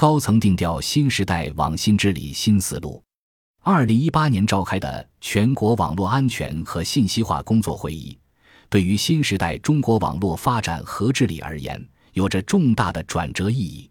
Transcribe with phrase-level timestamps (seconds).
[0.00, 3.04] 高层定调新时代网信治理新思路。
[3.62, 8.18] 二零一八年召开的全国网络安全和信息化工作会议，
[8.70, 13.90] 对于新时代中国网络发展和治理而言，有着重大的转折意义。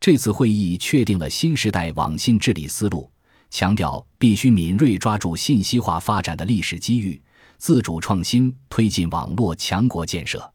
[0.00, 3.12] 这次会议确定了新时代网信治理思路，
[3.50, 7.20] 强调必须敏锐抓住信息化发展的历史机遇，
[7.58, 10.50] 自主创新，推进网络强国建设。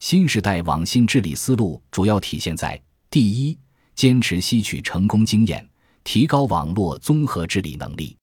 [0.00, 3.56] 新时代网信治理思路主要体现在：第一，
[3.94, 5.68] 坚持吸取成功经验。
[6.04, 8.16] 提高网络综合治理能力，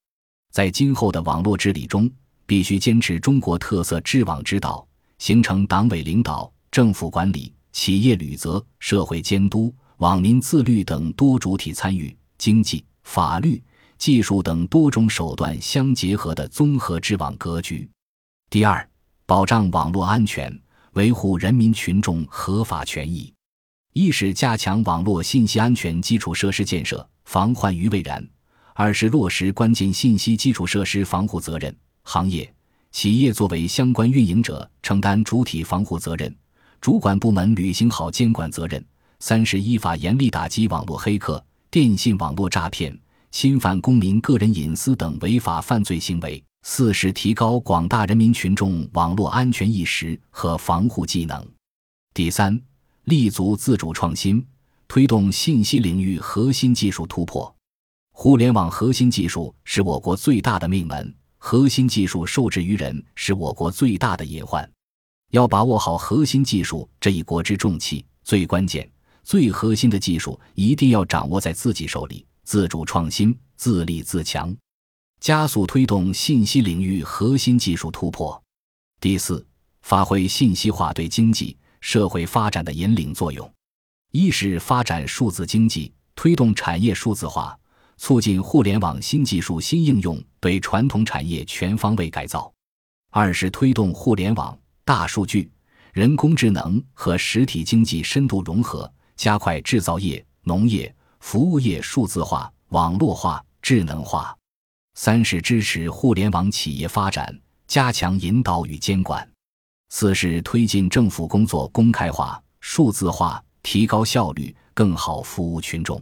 [0.51, 2.11] 在今后的网络治理中，
[2.45, 4.85] 必须坚持中国特色治网之道，
[5.17, 13.63] 形成党委领导、政府管理、企业履责、社会监督、网民自律等多主体参与、经济、法律、
[13.97, 17.89] 技术等多种手段相结合的综合治网格局。
[18.49, 18.85] 第二，
[19.25, 20.53] 保障网络安全，
[20.95, 23.33] 维护人民群众合法权益。
[23.93, 27.07] 一是加强网络信息安全基础设施建设。
[27.29, 28.27] 防患于未然。
[28.73, 32.51] 二是落实关键信息基础设施防护责任，行业、
[32.91, 36.35] 企业作为相关运营者，承担主体防护责任，
[36.81, 38.83] 主管部门履行好监管责任。
[39.19, 42.97] 三是依法严厉打击网络黑客、电信网络诈骗、
[43.29, 46.43] 侵犯公民个人隐私等违法犯罪行为。
[46.63, 51.45] 四是提高广大人民群众网络安全意识和防护技能。
[52.11, 52.59] 第三，
[53.09, 54.45] 立足自主创新。
[54.87, 57.55] 推动信息领域核心技术突破，
[58.11, 64.67] 互联网核心技术是我国最大的命门，核心技术受制于人是我国最大的隐患。
[65.29, 68.89] 要把握好核心技术这一国之重器，最关键、
[69.23, 74.55] 最核心的技术一定要掌握在自己手里，自主创新，自立自强，
[75.19, 78.41] 加速推动信息领域核心技术突破。
[78.99, 79.45] 第四，
[79.83, 83.51] 发挥信息化对经济社会发展的引领作用。
[84.11, 87.57] 一是发展数字经济，推动产业数字化，
[87.97, 92.51] 促进互联网新技术新应用对传统产业全方位改造；
[93.11, 95.51] 二是推动互联网、大数据、
[95.93, 104.35] 人工智能和实体经济深度融合，加快制造业、农业、服务业数字化、网络化、智能化；
[104.95, 109.21] 三是支持互联网企业发展，加强引导与监管；
[109.89, 113.43] 四是推进政府工作公开化、数字化。
[113.61, 116.01] 提高效率，更好服务群众。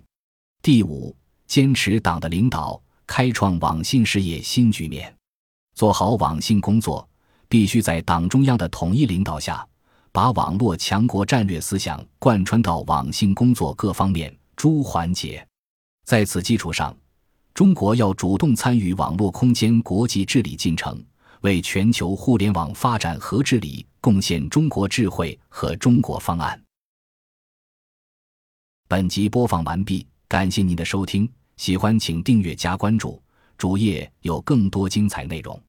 [0.62, 1.14] 第五，
[1.48, 5.14] 坚持党的领导，开创网信事业新局面。
[5.74, 7.06] 做好网信工作，
[7.50, 9.68] 必须在党中央的统一领导下，
[10.12, 15.46] 把网络强国战略思想贯穿到网信工作各方面诸环节。
[16.06, 16.96] 在此基础上，
[17.56, 21.04] 中国要主动参与网络空间国际治理进程，
[21.42, 26.62] 为全球互联网发展和治理贡献中国智慧和中国方案。
[28.88, 33.22] 本集播放完毕，感谢您的收听，喜欢请订阅加关注，
[33.58, 35.62] 主页有更多精彩内容。